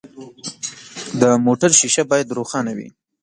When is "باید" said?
2.11-2.35